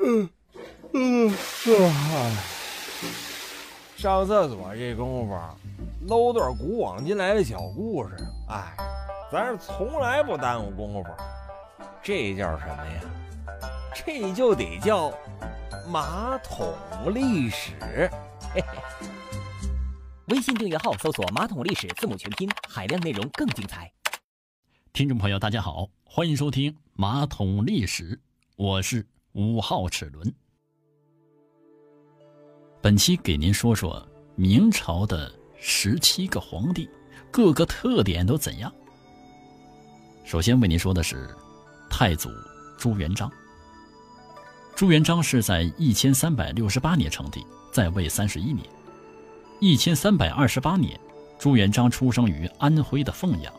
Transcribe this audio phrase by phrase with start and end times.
[0.00, 0.28] 嗯
[0.92, 2.44] 嗯啊！
[3.96, 5.38] 上厕所这功夫，
[6.06, 8.16] 搂段古往今来的小故事。
[8.48, 8.76] 哎，
[9.30, 11.10] 咱是从来不耽误功夫。
[12.02, 13.00] 这叫什么呀？
[13.94, 15.12] 这就得叫
[15.88, 16.72] 马桶
[17.14, 17.72] 历史。
[18.54, 18.78] 嘿嘿。
[20.26, 23.90] 微信订阅号搜索“马桶历史”字母全拼，海量内容更精彩。
[24.92, 28.16] 听众朋友，大家好，欢迎收听《马桶历史》，
[28.58, 30.34] 我是五号齿轮。
[32.82, 34.04] 本期给您说说
[34.34, 36.90] 明朝的十七个皇帝，
[37.30, 38.74] 各个特点都怎样？
[40.24, 41.32] 首先为您说的是
[41.88, 42.28] 太祖
[42.76, 43.30] 朱元璋。
[44.74, 48.66] 朱元璋是在一千三百六十八年称帝，在位三十一年。
[49.60, 50.98] 一千三百二十八年，
[51.38, 53.54] 朱元璋出生于安徽的凤阳，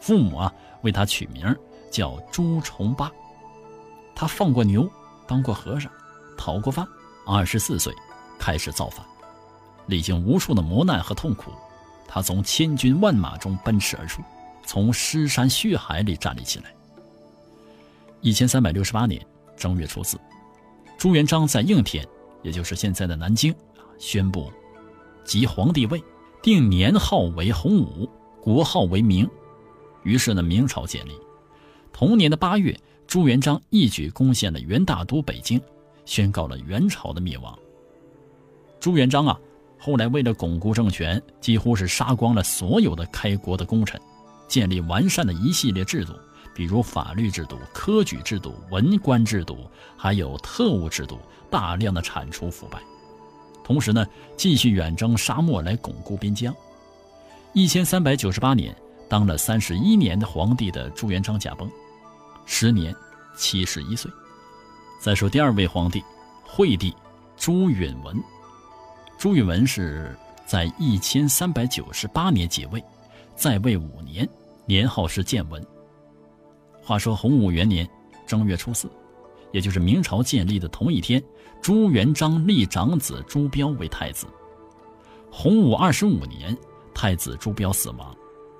[0.00, 1.44] 父母啊为他取名
[1.90, 3.10] 叫朱重八。
[4.16, 4.90] 他放过牛，
[5.26, 5.92] 当过和尚，
[6.36, 6.86] 讨过饭。
[7.26, 7.92] 二十四岁
[8.38, 9.04] 开始造反，
[9.86, 11.50] 历经无数的磨难和痛苦，
[12.08, 14.22] 他从千军万马中奔驰而出，
[14.64, 16.72] 从尸山血海里站立起来。
[18.20, 19.20] 一千三百六十八年
[19.56, 20.18] 正月初四，
[20.96, 22.06] 朱元璋在应天，
[22.42, 24.50] 也就是现在的南京啊，宣布。
[25.24, 26.00] 即皇帝位，
[26.40, 28.08] 定年号为洪武，
[28.40, 29.28] 国号为明。
[30.04, 31.18] 于是呢，明朝建立。
[31.92, 35.60] 同年的八月，朱元璋一举攻陷了元大都北京，
[36.04, 37.56] 宣告了元朝的灭亡。
[38.80, 39.38] 朱元璋啊，
[39.78, 44.00] 后来为了巩固政权，几乎是杀光了所有的开国的功臣，
[44.48, 46.12] 建立完善的一系列制度，
[46.52, 49.58] 比如法律制度、科举制度、文官制度，
[49.96, 51.18] 还有特务制度，
[51.48, 52.80] 大量的铲除腐败。
[53.64, 54.04] 同时呢，
[54.36, 56.54] 继续远征沙漠来巩固边疆。
[57.52, 58.76] 一千三百九十八年，
[59.08, 61.70] 当了三十一年的皇帝的朱元璋驾崩，
[62.46, 62.96] 时年
[63.36, 64.10] 七十一岁。
[64.98, 66.02] 再说第二位皇帝，
[66.42, 66.94] 惠帝
[67.36, 68.18] 朱允文。
[69.18, 70.16] 朱允文是
[70.46, 72.82] 在一千三百九十八年即位，
[73.34, 74.26] 在位五年，
[74.64, 75.62] 年号是建文。
[76.82, 77.86] 话说洪武元年
[78.26, 78.90] 正月初四。
[79.52, 81.22] 也就是明朝建立的同一天，
[81.62, 84.26] 朱元璋立长子朱标为太子。
[85.30, 86.54] 洪武二十五年，
[86.92, 88.14] 太子朱标死亡，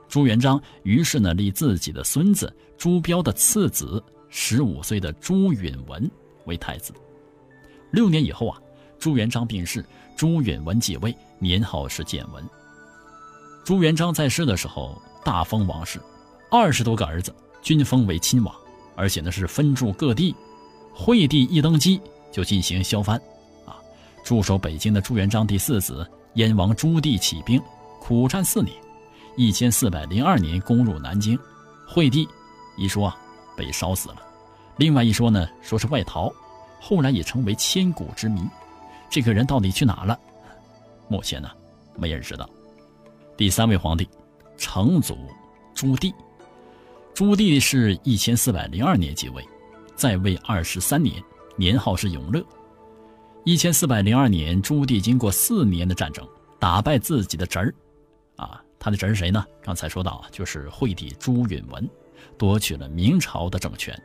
[0.08, 6.10] 朱元璋于是呢立自己的孙子朱标的次子十五岁的朱允文
[6.44, 6.92] 为太子。
[7.90, 8.58] 六年以后啊，
[8.98, 9.84] 朱元璋病逝，
[10.16, 12.44] 朱允文继位，年号是建文。
[13.64, 16.00] 朱元璋在世的时候大封王室，
[16.50, 18.54] 二十多个儿子均封为亲王，
[18.94, 20.34] 而且呢是分驻各地。
[20.94, 22.00] 惠帝一登基
[22.32, 23.20] 就进行削藩，
[23.66, 23.76] 啊，
[24.24, 27.60] 驻守北京的朱元璋第四子燕王朱棣起兵，
[28.00, 28.74] 苦战四年，
[29.36, 31.38] 一千四百零二年攻入南京。
[31.86, 32.28] 惠帝
[32.76, 33.12] 一说
[33.56, 34.16] 被烧死了，
[34.78, 36.32] 另外一说呢说是外逃，
[36.80, 38.40] 后来也成为千古之谜。
[39.08, 40.18] 这个人到底去哪了？
[41.08, 41.48] 目前呢
[41.94, 42.48] 没人知道。
[43.36, 44.08] 第三位皇帝，
[44.56, 45.16] 成祖
[45.74, 46.12] 朱棣。
[47.14, 49.46] 朱棣是一千四百零二年即位。
[49.94, 51.22] 在位二十三年，
[51.56, 52.44] 年号是永乐。
[53.44, 56.26] 一千四百零二年，朱棣经过四年的战争，
[56.58, 57.74] 打败自己的侄儿，
[58.36, 59.44] 啊，他的侄儿谁呢？
[59.62, 61.88] 刚才说到啊，就是惠帝朱允文，
[62.38, 64.00] 夺取了明朝的政权。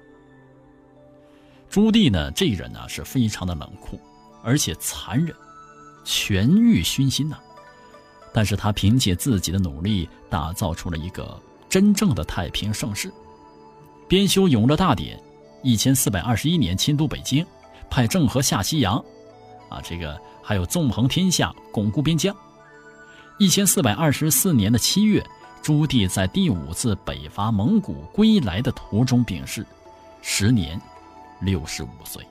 [1.69, 3.99] 朱棣呢，这人呢是非常的冷酷，
[4.43, 5.35] 而且残忍，
[6.03, 7.37] 权欲熏心呐。
[8.33, 11.39] 但是他凭借自己的努力，打造出了一个
[11.69, 13.11] 真正的太平盛世，
[14.07, 15.17] 编修《永乐大典》。
[15.63, 17.45] 一千四百二十一年迁都北京，
[17.89, 18.97] 派郑和下西洋，
[19.69, 22.35] 啊，这个还有纵横天下，巩固边疆。
[23.41, 25.25] 一千四百二十四年的七月，
[25.63, 29.65] 朱棣在第五次北伐蒙古归来的途中病逝，
[30.21, 30.79] 时年
[31.39, 32.23] 六十五岁。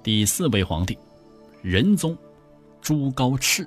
[0.00, 0.96] 第四位皇帝，
[1.62, 2.16] 仁宗
[2.80, 3.66] 朱高炽。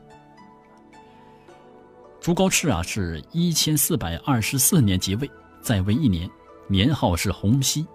[2.21, 5.29] 朱高炽啊，是一千四百二十四年即位，
[5.61, 6.29] 在位一年，
[6.69, 7.85] 年号是洪熙。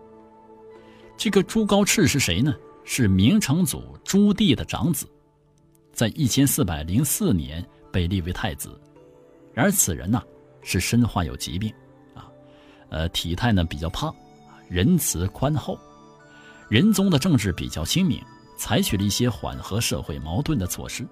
[1.16, 2.54] 这个朱高炽是谁呢？
[2.84, 5.08] 是明成祖朱棣的长子，
[5.94, 8.70] 在一千四百零四年被立为太子。
[9.52, 10.22] 然而此人呢
[10.62, 11.72] 是身患有疾病，
[12.14, 12.30] 啊，
[12.88, 14.14] 呃，体态呢比较胖，
[14.68, 15.78] 仁慈宽厚。
[16.68, 18.22] 仁宗的政治比较清明，
[18.56, 21.06] 采取了一些缓和社会矛盾的措施。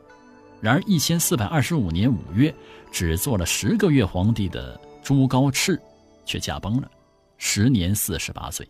[0.60, 2.54] 然而一千四百二十五年五月，
[2.92, 5.78] 只做了十个月皇帝的朱高炽
[6.24, 6.90] 却驾崩了，
[7.38, 8.68] 时年四十八岁。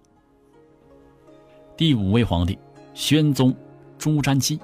[1.77, 2.59] 第五位皇帝，
[2.95, 3.55] 宣宗
[3.99, 4.59] 朱瞻基。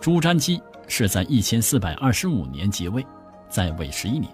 [0.00, 3.04] 朱瞻基是在一千四百二十五年即位，
[3.48, 4.32] 在位十一年，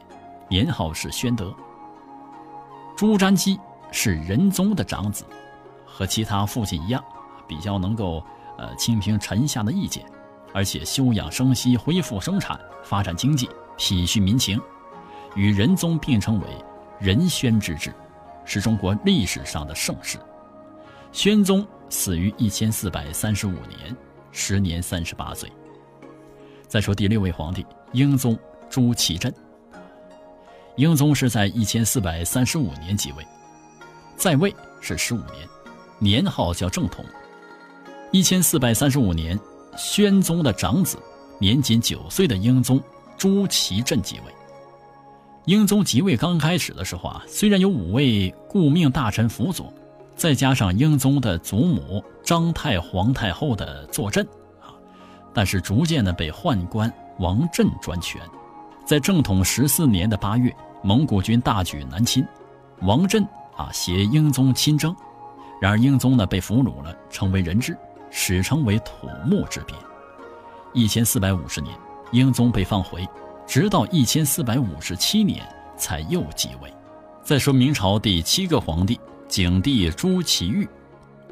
[0.48, 1.54] 年号是宣德。
[2.96, 3.58] 朱瞻基
[3.90, 5.24] 是仁宗的长子，
[5.84, 7.02] 和其他父亲一样，
[7.48, 8.24] 比较能够
[8.58, 10.04] 呃倾听臣下的意见，
[10.52, 14.60] 而且休养生息，恢复生产，发展经济，体恤民情，
[15.34, 16.46] 与仁宗并称为
[17.00, 17.92] 仁宣之治，
[18.44, 20.18] 是中国历史上的盛世。
[21.10, 23.96] 宣宗死于一千四百三十五年，
[24.30, 25.50] 时年三十八岁。
[26.72, 28.34] 再说第六位皇帝英宗
[28.70, 29.30] 朱祁镇。
[30.76, 33.22] 英宗是在一千四百三十五年即位，
[34.16, 35.46] 在位是十五年，
[35.98, 37.04] 年号叫正统。
[38.10, 39.38] 一千四百三十五年，
[39.76, 40.96] 宣宗的长子，
[41.38, 42.80] 年仅九岁的英宗
[43.18, 44.32] 朱祁镇即位。
[45.44, 49.70] 英宗即位刚开始的时候啊，虽然有五位顾命大臣辅佐，
[50.16, 54.26] 再加上英宗的祖母张太皇太后的坐镇，
[55.34, 58.20] 但是逐渐的被宦官王振专权。
[58.84, 62.26] 在正统十四年的八月，蒙古军大举南侵，
[62.80, 63.22] 王振
[63.56, 64.94] 啊携英宗亲征，
[65.60, 67.76] 然而英宗呢被俘虏了，成为人质，
[68.10, 69.78] 史称为土木之变。
[70.74, 71.76] 一千四百五十年，
[72.10, 73.08] 英宗被放回，
[73.46, 75.46] 直到一千四百五十七年
[75.76, 76.72] 才又继位。
[77.22, 78.98] 再说明朝第七个皇帝
[79.28, 80.68] 景帝朱祁钰，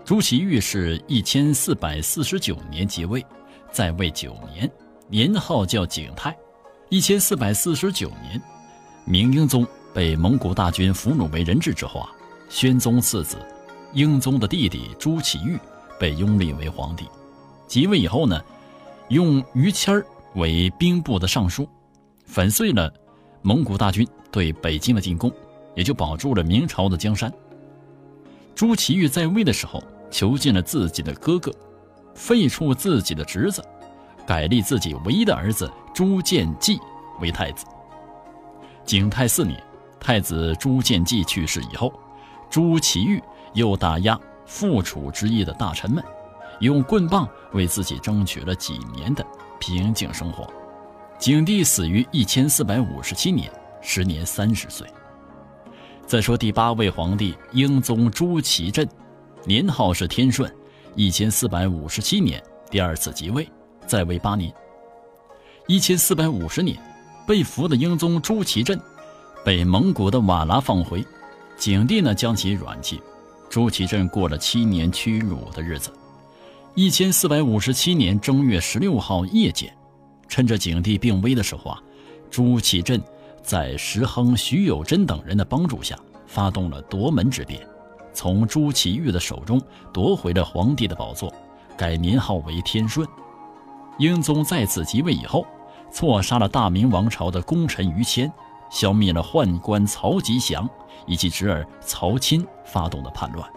[0.04, 3.26] 朱祁钰是一千四百四十九年即位，
[3.72, 4.70] 在位九年，
[5.08, 6.36] 年号叫景泰。
[6.88, 8.40] 一千四百四十九年，
[9.04, 12.10] 明英宗被蒙古大军俘虏为人质之后啊，
[12.48, 13.36] 宣宗次子
[13.92, 15.58] 英宗的弟弟朱祁钰
[15.98, 17.06] 被拥立为皇帝。
[17.68, 18.40] 即位以后呢，
[19.08, 21.68] 用于谦儿为兵部的尚书，
[22.26, 22.92] 粉碎了
[23.42, 25.32] 蒙古大军对北京的进攻，
[25.76, 27.32] 也就保住了明朝的江山。
[28.54, 29.80] 朱祁钰在位的时候，
[30.10, 31.52] 囚禁了自己的哥哥，
[32.14, 33.64] 废黜自己的侄子。
[34.26, 36.78] 改立自己唯一的儿子朱见济
[37.20, 37.64] 为太子。
[38.84, 39.60] 景泰四年，
[39.98, 41.92] 太子朱见济去世以后，
[42.48, 43.20] 朱祁钰
[43.54, 44.16] 又打压
[44.46, 46.04] 复楚之意的大臣们，
[46.60, 49.26] 用棍棒为自己争取了几年的
[49.58, 50.48] 平静生活。
[51.18, 54.86] 景帝死于一千四百五十七年，时年三十岁。
[56.06, 58.88] 再说第八位皇帝英宗朱祁镇，
[59.44, 60.52] 年号是天顺，
[60.96, 63.48] 一千四百五十七年第二次即位。
[63.86, 64.52] 在位八年，
[65.66, 66.78] 一千四百五十年，
[67.26, 68.80] 被俘的英宗朱祁镇
[69.44, 71.04] 被蒙古的瓦剌放回，
[71.56, 73.00] 景帝呢将其软禁，
[73.48, 75.92] 朱祁镇过了七年屈辱的日子。
[76.76, 79.76] 一千四百五十七年正月十六号夜间，
[80.28, 81.82] 趁着景帝病危的时候啊，
[82.30, 83.02] 朱祁镇
[83.42, 85.98] 在石亨、徐有贞等人的帮助下，
[86.28, 87.66] 发动了夺门之变，
[88.12, 89.60] 从朱祁钰的手中
[89.92, 91.32] 夺回了皇帝的宝座，
[91.76, 93.06] 改年号为天顺。
[93.98, 95.46] 英宗再次即位以后，
[95.92, 98.32] 错杀了大明王朝的功臣于谦，
[98.70, 100.68] 消灭了宦官曹吉祥
[101.06, 103.48] 以及侄儿曹钦发动的叛乱。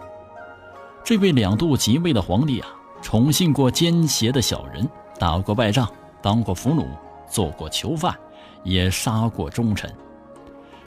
[1.04, 2.68] 这位两度即位的皇帝啊，
[3.02, 5.88] 宠幸过奸邪的小人，打过败仗，
[6.22, 6.86] 当过俘虏，
[7.28, 8.14] 做过囚犯，
[8.62, 9.92] 也杀过忠臣。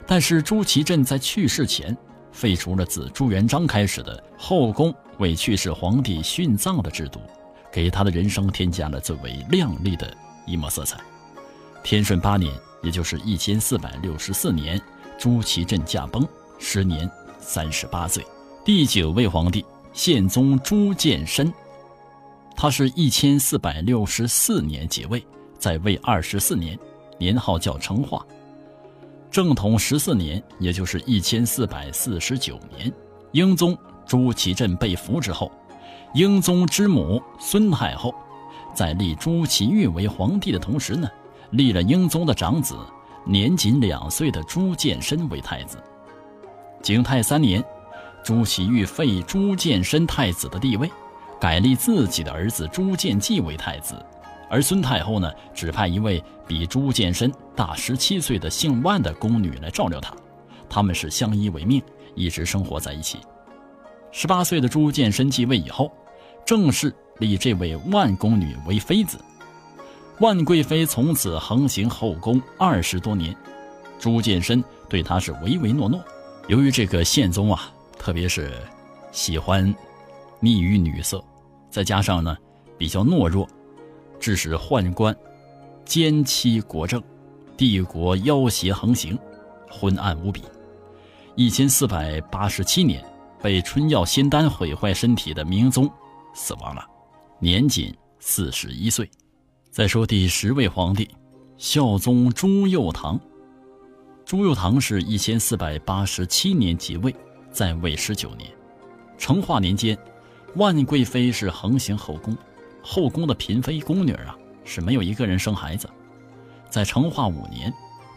[0.06, 1.96] 但是朱祁镇在去世前，
[2.32, 7.20] 废除了自朱元璋开始的后宫为去世皇帝殉葬的制度。
[7.70, 10.10] 给他的人生添加了最为亮丽的
[10.46, 10.98] 一抹色彩。
[11.84, 12.52] 天顺八年，
[12.82, 14.80] 也就是一千四百六十四年，
[15.18, 16.26] 朱祁镇驾崩，
[16.58, 17.08] 时年
[17.38, 18.24] 三十八岁。
[18.64, 21.52] 第九位皇帝宪宗朱见深，
[22.56, 25.22] 他是一千四百六十四年即位，
[25.58, 26.76] 在位二十四年，
[27.18, 28.26] 年号叫成化。
[29.30, 32.92] 正统十四年，也就是一千四百四十九年，
[33.32, 35.50] 英宗朱祁镇被俘之后。
[36.14, 38.14] 英宗之母孙太后，
[38.74, 41.06] 在立朱祁钰为皇帝的同时呢，
[41.50, 42.74] 立了英宗的长子
[43.26, 45.76] 年仅两岁的朱见深为太子。
[46.82, 47.62] 景泰三年，
[48.24, 50.90] 朱祁钰废朱见深太子的地位，
[51.38, 53.94] 改立自己的儿子朱见济为太子，
[54.50, 60.14] 而孙太后呢，指派一位比朱见深大十七岁的姓万的宫女来照料他，
[60.68, 61.82] 他们是相依为命，
[62.14, 63.18] 一直生活在一起。
[64.10, 65.92] 十八岁的朱见深继位以后。
[66.46, 69.18] 正式立这位万宫女为妃子，
[70.18, 73.36] 万贵妃从此横行后宫二十多年。
[73.98, 76.02] 朱见深对她是唯唯诺诺。
[76.46, 78.50] 由于这个宪宗啊，特别是
[79.12, 79.62] 喜欢
[80.40, 81.22] 溺于女色，
[81.68, 82.34] 再加上呢
[82.78, 83.46] 比较懦弱，
[84.18, 85.16] 致使宦官
[85.84, 87.02] 奸欺国政，
[87.56, 89.18] 帝国妖邪横行，
[89.70, 90.42] 昏暗无比。
[91.34, 93.04] 一千四百八十七年，
[93.42, 95.90] 被春药仙丹毁坏身体的明宗。
[96.34, 96.84] 死亡了，
[97.38, 99.08] 年仅四十一岁。
[99.70, 101.08] 再说第十位皇帝，
[101.56, 103.18] 孝宗朱佑樘。
[104.24, 107.14] 朱佑樘是一千四百八十七年即位，
[107.50, 108.50] 在位十九年，
[109.16, 109.96] 成化年间，
[110.56, 112.36] 万贵妃是横行后宫，
[112.82, 115.88] 后宫的嫔妃宫女啊是没有一个人生孩子。
[116.70, 117.72] 在成化五年，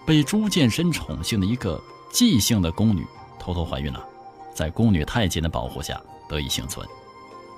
[0.05, 3.05] 被朱见深宠幸的一个姬姓的宫女
[3.39, 4.05] 偷偷怀孕了，
[4.53, 6.85] 在宫女太监的保护下得以幸存。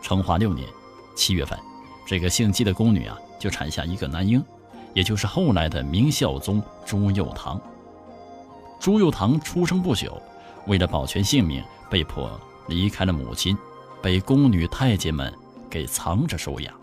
[0.02, 0.68] 成化六年
[1.16, 1.58] 七月份，
[2.06, 4.44] 这个姓姬的宫女啊就产下一个男婴，
[4.94, 7.60] 也就是后来的明孝宗朱佑樘。
[8.80, 10.22] 朱佑樘出生不久，
[10.68, 12.30] 为了保全性命，被迫
[12.68, 13.58] 离开了母亲，
[14.02, 15.34] 被宫女太监们
[15.70, 16.74] 给藏着收养，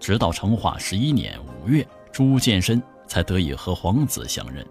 [0.00, 4.66] 直到成化十一年五月，朱见深才得以和皇子相认。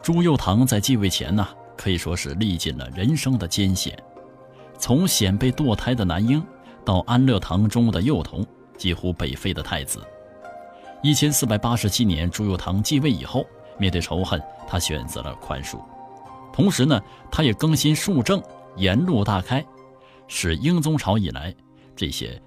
[0.00, 4.00] 朱佑樘在继位前呢，可以说是历尽了人生的艰险，
[4.78, 6.42] 从险被堕胎的男婴，
[6.84, 10.00] 到安乐堂中的幼童，几乎被废的太子。
[11.02, 13.44] 一千四百八十七年，朱佑樘继位以后，
[13.78, 15.78] 面对仇恨，他选择了宽恕。
[16.52, 18.40] 同时呢，他也更新数政，
[18.76, 19.64] 沿路大开，
[20.28, 21.54] 使英宗朝以来
[21.96, 22.40] 这些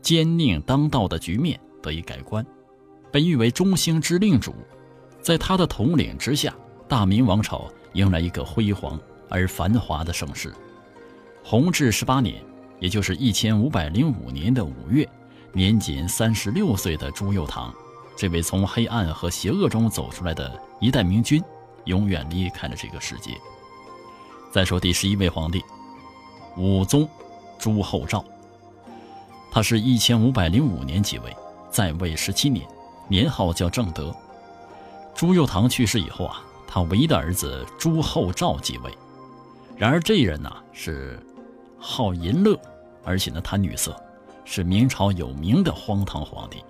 [0.00, 2.44] 奸佞当道的局面得以改观，
[3.12, 4.54] 被誉为中兴之令主。
[5.20, 6.54] 在他的统领之下，
[6.88, 8.98] 大明王朝迎来一个辉煌
[9.28, 10.52] 而繁华的盛世。
[11.42, 12.42] 弘治十八年，
[12.80, 15.06] 也就是一千五百零五年的五月，
[15.52, 17.70] 年仅三十六岁的朱佑樘，
[18.16, 21.42] 这位从黑暗和邪恶中走出来的一代明君，
[21.84, 23.32] 永远离开了这个世界。
[24.50, 25.62] 再说第十一位皇帝，
[26.56, 27.06] 武宗
[27.58, 28.24] 朱厚照。
[29.50, 31.34] 他是一千五百零五年即位，
[31.74, 32.64] 在位十七年，
[33.08, 34.14] 年号叫正德。
[35.12, 38.96] 朱佑樘去世以后啊，他唯一的儿子朱厚照继位。
[39.76, 41.18] 然而这人呢是
[41.76, 42.56] 好淫乐，
[43.02, 44.00] 而且呢贪女色，
[44.44, 46.62] 是明朝有名的荒唐皇帝。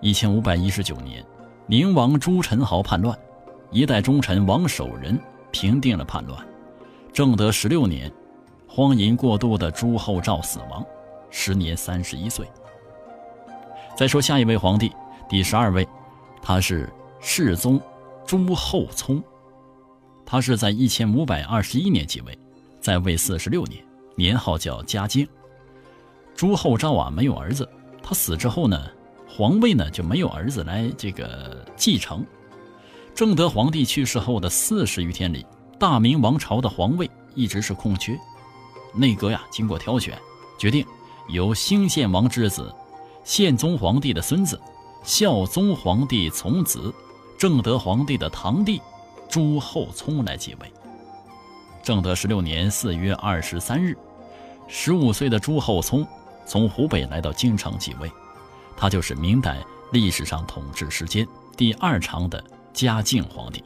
[0.00, 1.24] 一千五百一十九年，
[1.68, 3.16] 宁王朱宸濠叛乱，
[3.70, 5.16] 一代忠臣王守仁
[5.52, 6.44] 平定了叛乱。
[7.12, 8.12] 正德十六年，
[8.66, 10.84] 荒淫过度的朱厚照死亡，
[11.30, 12.44] 时年三十一岁。
[13.96, 14.92] 再说下一位皇帝，
[15.26, 15.88] 第十二位，
[16.42, 17.80] 他是世宗
[18.26, 19.22] 朱厚熜，
[20.26, 22.38] 他是在一千五百二十一年继位，
[22.78, 23.82] 在位四十六年，
[24.14, 25.26] 年号叫嘉靖。
[26.34, 27.66] 朱厚照啊没有儿子，
[28.02, 28.86] 他死之后呢，
[29.26, 32.22] 皇位呢就没有儿子来这个继承。
[33.14, 35.44] 正德皇帝去世后的四十余天里。
[35.78, 38.18] 大明王朝的皇位一直是空缺，
[38.94, 40.18] 内阁呀经过挑选，
[40.58, 40.84] 决定
[41.28, 42.74] 由兴献王之子、
[43.26, 44.58] 宪宗皇帝的孙子、
[45.02, 46.94] 孝宗皇帝从子、
[47.36, 48.80] 正德皇帝的堂弟
[49.28, 50.72] 朱厚熜来继位。
[51.82, 53.96] 正德十六年四月二十三日，
[54.68, 56.06] 十五岁的朱厚熜
[56.46, 58.08] 从湖北来到京城继位，
[58.76, 59.58] 他就是明代
[59.90, 62.42] 历史上统治时间第二长的
[62.72, 63.64] 嘉靖皇帝。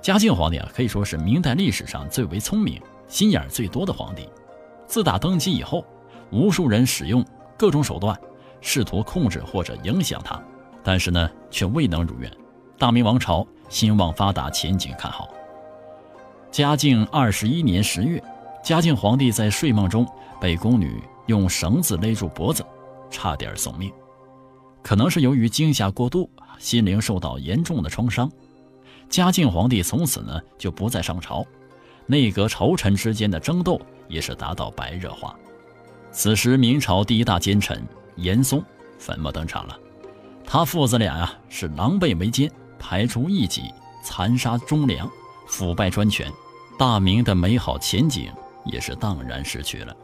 [0.00, 4.26] 嘉靖皇帝啊，可以说是明代历史上最为聪明、心眼最多的皇帝。
[4.86, 5.84] 自打登基以后，
[6.30, 7.22] 无数人使用
[7.58, 8.18] 各种手段，
[8.60, 10.40] 试图控制或者影响他，
[10.82, 12.30] 但是呢，却未能如愿。
[12.78, 15.28] 大明王朝兴旺发达，前景看好。
[16.50, 18.22] 嘉靖二十一年十月，
[18.62, 20.06] 嘉靖皇帝在睡梦中
[20.40, 22.64] 被宫女用绳子勒住脖子，
[23.10, 23.92] 差点送命。
[24.82, 28.30] 可能是由于惊吓过度，心灵受到严重的创伤。
[29.08, 31.44] 嘉靖皇帝从此呢就不再上朝，
[32.06, 35.36] 内阁朝臣之间的争斗也是达到白热化。
[36.12, 37.82] 此时，明朝第一大奸臣
[38.16, 38.62] 严嵩
[38.98, 39.78] 粉墨登场了，
[40.44, 43.62] 他父子俩呀是狼狈为奸，排除异己，
[44.02, 45.10] 残杀忠良，
[45.46, 46.30] 腐败专权，
[46.78, 48.30] 大明的美好前景
[48.64, 49.94] 也是荡然失去了。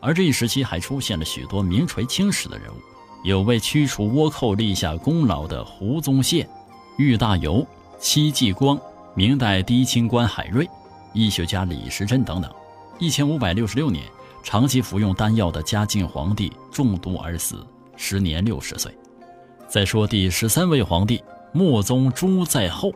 [0.00, 2.76] 而这一时期还出现了许多名垂青史的人物，
[3.24, 6.48] 有为驱除倭寇立下功劳的胡宗宪、
[6.96, 7.66] 郁大猷。
[8.00, 8.76] 戚继光、
[9.14, 10.68] 明代第一清官海瑞、
[11.12, 12.52] 医学家李时珍等等。
[12.98, 14.04] 一千五百六十六年，
[14.42, 17.64] 长期服用丹药的嘉靖皇帝中毒而死，
[17.96, 18.92] 时年六十岁。
[19.68, 21.22] 再说第十三位皇帝
[21.52, 22.92] 穆宗朱在后，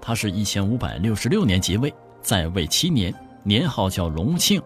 [0.00, 4.62] 他是一千五百六十六年即位，在位七年，年号叫隆庆。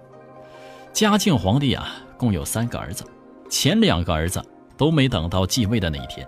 [0.92, 3.04] 嘉靖皇帝啊，共有三个儿子，
[3.48, 4.44] 前两个儿子
[4.76, 6.26] 都没等到继位的那一天，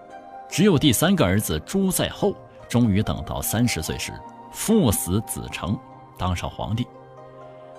[0.48, 2.34] 只有第三个儿子朱在后。
[2.68, 4.12] 终于等到三十岁时，
[4.52, 5.76] 父死子承，
[6.16, 6.86] 当上皇帝。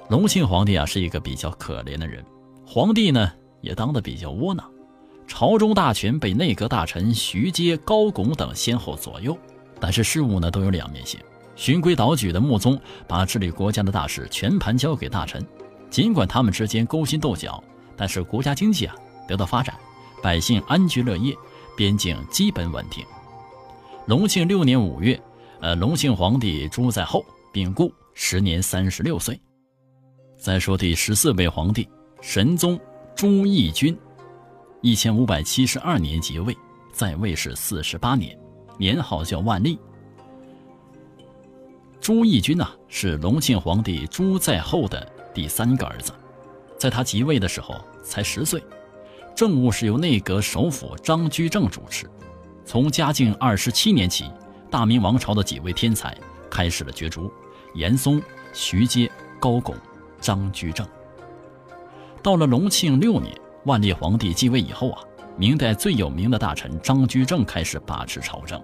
[0.10, 2.24] 隆庆皇帝啊，是一个比较可怜的人，
[2.66, 3.32] 皇帝呢
[3.62, 4.70] 也当得比较窝囊，
[5.26, 9.38] 朝中大权被内阁大臣徐阶、高拱等先后左右。
[9.80, 11.20] 但是事物呢都有两面性，
[11.56, 15.44] 循规蹈矩的穆宗把治理国家的大事全盘交给大臣，
[15.90, 17.64] 尽管他们之间勾心斗角，
[17.96, 18.94] 但是国家经济啊
[19.28, 19.74] 得到发展，
[20.22, 21.34] 百姓安居乐业，
[21.76, 23.04] 边境基本稳定。
[24.08, 25.20] 隆庆六年五月，
[25.62, 29.40] 呃，隆庆皇帝朱在后病故，时年三十六岁。
[30.42, 31.88] 再说第十四位皇帝
[32.20, 32.80] 神宗
[33.16, 33.96] 朱翊钧，
[34.82, 36.58] 一千五百七十二年即位，
[36.92, 38.36] 在位是四十八年，
[38.76, 39.78] 年号叫万历。
[42.00, 46.12] 朱翊钧呐，是隆庆皇帝朱在后的第三个儿子，
[46.76, 48.64] 在他即位的时候才十岁，
[49.36, 52.10] 政务是由内阁首辅张居正主持。
[52.66, 54.26] 从嘉靖二十七年起，
[54.72, 56.18] 大明王朝的几位天才
[56.50, 57.32] 开始了角逐：
[57.76, 58.20] 严嵩、
[58.54, 59.08] 徐阶、
[59.40, 59.76] 高拱、
[60.22, 60.88] 张居正。
[62.24, 63.36] 到了隆庆六年，
[63.66, 65.02] 万历皇帝继位以后啊，
[65.36, 68.64] 明代最有名的大臣张居正开始把持朝政，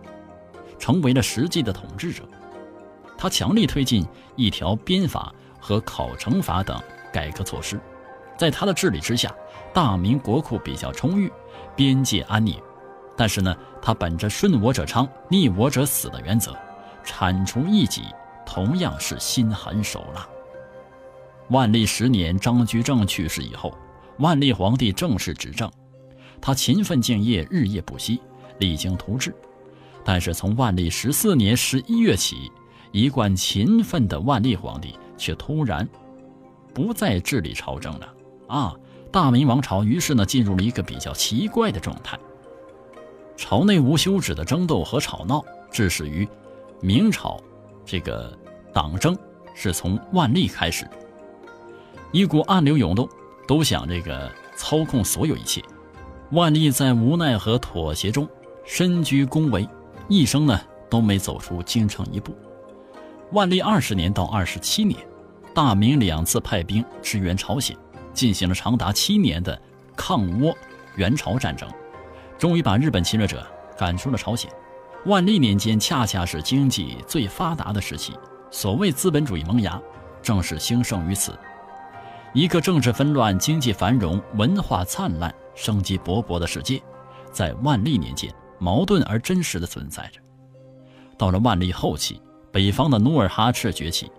[0.78, 2.24] 成为了实际的统治者。
[3.18, 6.80] 他强力推进一条鞭法和考成法等
[7.12, 7.80] 改革措施，
[8.38, 9.34] 在他的治理之下，
[9.74, 11.32] 大明国库比较充裕，
[11.76, 12.62] 边界安宁。
[13.16, 16.56] 但是呢，他本着顺我者昌，逆我者死的原则，
[17.04, 18.04] 铲除异己
[18.46, 20.28] 同样是心狠手辣。
[21.50, 23.74] 万历十年，张居正去世以后，
[24.20, 25.72] 万历皇帝正式执政，
[26.42, 28.20] 他勤奋敬业，日夜不息，
[28.60, 29.34] 励精图治。
[30.04, 32.52] 但是从万历十四年十一月起，
[32.92, 35.88] 一贯勤奋的万历皇帝却突然
[36.74, 38.14] 不再治理朝政了
[38.48, 38.76] 啊！
[39.12, 42.20] 大明王朝于是呢进入了一个比较奇怪的状态。
[43.36, 46.28] 朝内无休止的争斗和吵闹，致使于
[46.82, 47.42] 明朝
[47.86, 48.38] 这个
[48.74, 49.18] 党争
[49.56, 50.88] 是从万历开始，
[52.18, 53.08] 一股暗流涌动，
[53.48, 55.62] 都想这个操控所有一切。
[56.32, 58.28] 万历在无奈和妥协中
[58.66, 59.70] 身居宫闱，
[60.08, 60.60] 一生呢
[60.90, 62.36] 都没走出京城一步。
[63.34, 65.00] 万历二十年到二十七年，
[65.54, 67.78] 大明两次派兵支援朝鲜，
[68.16, 69.62] 进行了长达七年的
[69.96, 70.52] 抗倭
[70.96, 71.70] 援朝战争，
[72.40, 73.46] 终于把日本侵略者
[73.78, 74.50] 赶出了朝鲜。
[75.06, 78.14] 万历年间恰恰是经济最发达的时期，
[78.50, 79.80] 所谓资本主义萌芽，
[80.24, 81.38] 正是兴盛于此。
[82.38, 86.80] 一个政治纷乱、经济繁荣、文化灿烂、生机勃勃的世界，
[87.32, 90.22] 在万历年间矛盾而真实的存在着。
[91.18, 92.22] 到了万历后期。
[92.52, 94.12] 北方的努尔哈赤崛起，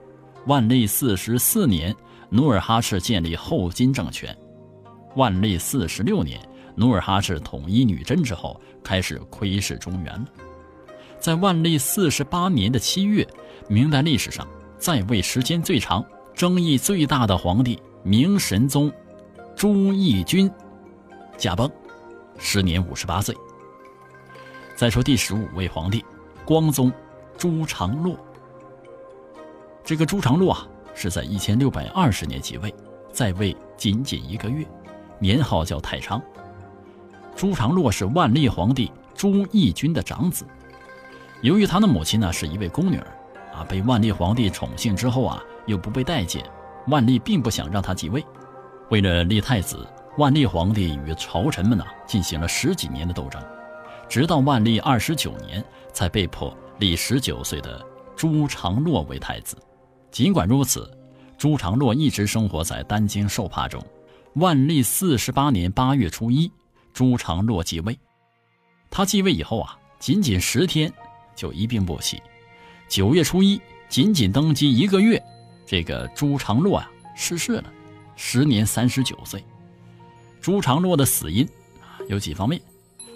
[0.46, 1.94] 万历四十四年，
[2.28, 4.36] 努尔哈赤建立后金政权。
[5.14, 6.40] 万历四十六年，
[6.74, 10.26] 努尔哈赤统一女真之后，开始窥视中原了。
[11.20, 13.24] 在万历四十八年的七月，
[13.68, 14.44] 明代历史上
[14.76, 18.92] 在位时间最长、争议最大的皇帝明神宗
[19.56, 20.50] 朱翊钧
[21.36, 21.70] 驾崩，
[22.38, 23.36] 时年五十八岁。
[24.76, 26.04] 再说第十五位皇帝
[26.44, 26.92] 光宗
[27.36, 28.16] 朱常洛。
[29.84, 32.72] 这个朱常洛啊，是在一千六百二十年即位，
[33.12, 34.64] 在位仅仅一个月，
[35.18, 36.22] 年号叫太昌。
[37.34, 40.46] 朱常洛是万历皇帝朱翊钧的长子，
[41.40, 43.06] 由于他的母亲呢是一位宫女儿，
[43.54, 46.44] 啊，被万历皇帝宠幸之后啊，又不被待见，
[46.88, 48.24] 万历并不想让他继位。
[48.90, 53.42] 为了立太子，万历皇帝与朝臣们呢进行了十几年的斗争，
[54.08, 57.84] 直到万历二十九年才被迫立十九岁的
[58.16, 59.56] 朱常洛为太子。
[60.10, 60.90] 尽管如此，
[61.36, 63.84] 朱常洛一直生活在担惊受怕中。
[64.34, 66.50] 万历四十八年八月初一，
[66.92, 67.98] 朱常洛继位。
[68.90, 70.92] 他继位以后啊，仅仅十天
[71.34, 72.22] 就一病不起。
[72.88, 75.22] 九月初一，仅仅登基一个月，
[75.70, 77.64] 这个朱常洛啊逝世了，
[78.16, 79.44] 时年三十九岁。
[80.40, 81.44] 朱常洛的死因
[81.78, 82.58] 啊有几方面，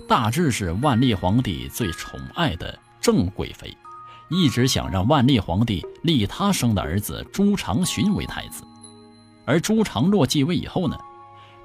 [0.06, 3.74] 大致是万历皇帝最宠爱的郑贵妃。
[4.28, 8.62] 一直想让万历皇帝立他生的儿子朱常洵为太子，
[9.46, 10.98] 而朱常洛继位以后呢，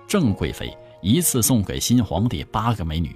[0.08, 3.14] 郑贵妃一次送给新皇帝八个美女，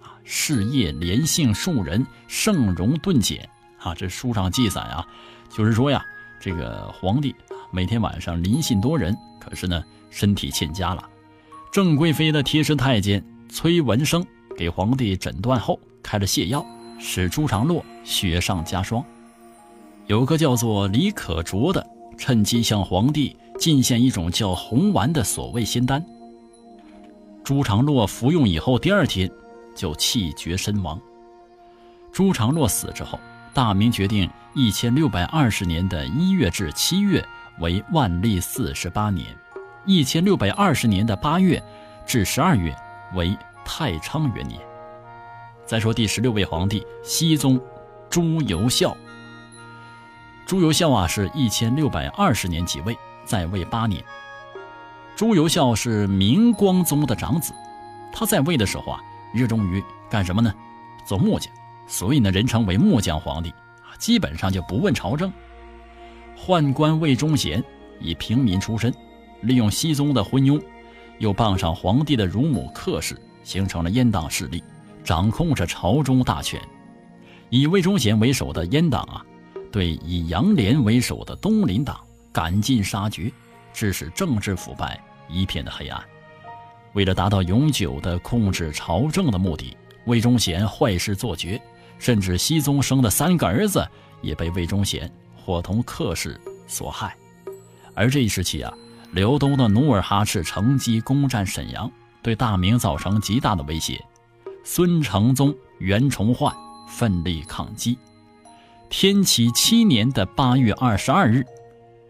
[0.00, 5.06] 啊，事业连幸数人，盛容顿减，啊，这书上记载啊，
[5.50, 6.04] 就是说呀，
[6.42, 7.32] 这个皇帝
[7.70, 11.08] 每天晚上临幸多人，可是呢身体欠佳了，
[11.70, 14.26] 郑贵妃的贴身太监崔文生
[14.56, 16.66] 给皇帝诊断后开了泻药。
[17.04, 19.04] 使朱常洛雪上加霜。
[20.06, 21.84] 有个叫做李可灼的，
[22.16, 26.04] 趁机向皇帝进献一种叫红丸的所谓仙丹。
[27.42, 29.28] 朱常洛服用以后，第二天
[29.74, 31.00] 就气绝身亡。
[32.12, 33.18] 朱常洛死之后，
[33.52, 37.26] 大明决定一千六百二十年的一月至七月
[37.58, 39.34] 为万历四十八年，
[39.86, 41.62] 一千六百二十年的八月
[42.04, 42.76] 至十二月
[43.14, 43.34] 为
[43.64, 44.60] 太昌元年。
[45.64, 47.58] 再说第十六位皇帝熹宗
[48.10, 48.94] 朱由校。
[50.44, 54.04] 朱由校啊，是一千六百二十年即位，在位八年。
[55.16, 57.54] 朱由校是明光宗的长子，
[58.12, 59.00] 他在位的时候啊，
[59.32, 60.52] 热衷于干什么呢？
[61.06, 61.50] 做木匠，
[61.86, 63.54] 所以呢，人称为木匠皇帝，
[64.02, 65.32] 基本上就不问朝政。
[66.36, 67.62] 宦官魏忠贤
[68.00, 68.92] 以平民出身，
[69.42, 70.60] 利用熹宗的昏庸，
[71.18, 74.60] 又傍上皇帝的乳母客氏，形成了阉党势力，
[75.04, 76.60] 掌控着朝中大权。
[77.48, 79.24] 以魏忠贤为首的阉党啊，
[79.70, 82.00] 对以杨涟为首的东林党
[82.32, 83.30] 赶尽杀绝，
[83.72, 86.02] 致使政治腐败一片的黑暗。
[86.94, 91.62] 为了达到永久的控制朝政的目的，魏忠贤坏事做绝，
[92.02, 93.86] 甚至熹宗生的三个儿子
[94.20, 97.16] 也被魏忠贤伙同客氏所害。
[97.94, 98.74] 而这一时期啊。
[99.12, 104.02] 刘东的努尔哈赤乘机攻占沈阳，对大明造成极大的威胁。
[104.64, 106.50] 孙承宗、袁崇焕
[106.88, 107.98] 奋力抗击。
[108.88, 111.44] 天启七年的八月二十二日，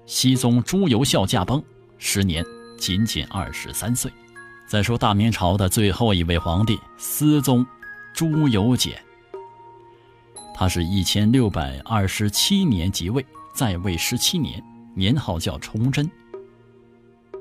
[0.07, 1.61] 熹宗朱由校驾崩，
[1.99, 2.45] 时年
[2.79, 4.09] 仅仅二十三岁。
[4.69, 7.67] 再说大明朝的最后一位皇帝思宗
[8.15, 9.03] 朱由检，
[10.55, 14.62] 他是一千六百二十七年即位，在位十七年，
[14.95, 16.09] 年号叫崇祯。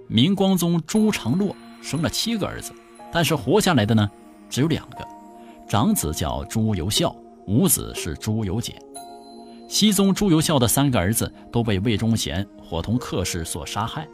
[0.07, 2.73] 明光宗朱常洛生了七个儿子，
[3.11, 4.09] 但是活下来的呢，
[4.49, 5.07] 只有两个。
[5.67, 7.15] 长子叫朱由校，
[7.47, 8.75] 五子是朱由检。
[9.69, 14.05] 熹宗朱由校的三个儿子都被魏忠贤伙同客氏所杀害，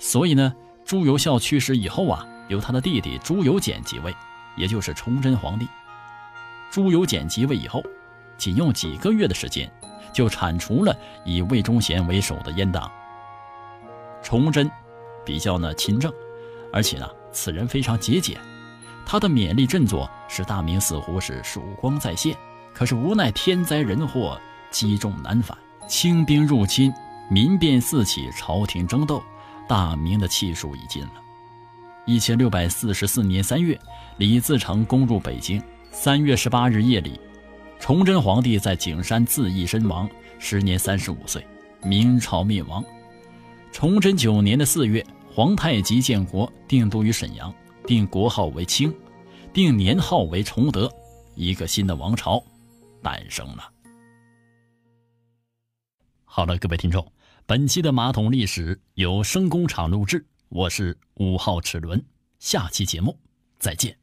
[0.00, 0.52] 所以呢，
[0.84, 4.12] 朱由校去世以后啊，由他的弟弟朱由检即位，
[4.56, 5.68] 也就是崇祯皇帝。
[6.70, 7.82] 朱由检即位以后，
[8.36, 9.70] 仅用几个月的时间，
[10.12, 12.90] 就铲除了以魏忠贤为首的阉党。
[14.22, 14.70] 崇祯。
[15.24, 16.10] 比较呢勤政，
[16.72, 18.38] 而且呢此人非常节俭，
[19.04, 22.34] 他的勉励振作使大明似乎是曙光再现。
[22.72, 26.90] 可是无奈天灾人祸积重难返，清兵入侵，
[27.28, 29.22] 民变四起，朝廷争斗，
[29.68, 31.12] 大明的气数已尽了。
[32.06, 33.78] 一千六百四十四年三月，
[34.16, 35.62] 李自成攻入北京。
[35.90, 37.20] 三月十八日夜里，
[37.78, 41.46] 崇祯皇帝在景山自缢身亡，时年三十五岁，
[41.82, 42.84] 明朝灭亡。
[43.72, 45.04] 崇祯九年的四月。
[45.30, 47.54] 皇太极建国，定都于沈阳，
[47.86, 48.92] 定国号为清，
[49.52, 50.92] 定年号为崇德，
[51.36, 52.42] 一个新的王朝
[53.02, 53.70] 诞生了。
[56.24, 57.12] 好了，各位听众，
[57.46, 62.04] 本期的马桶历史由声工厂录制，我是五号齿轮，
[62.40, 63.16] 下期节目
[63.60, 63.98] 再见。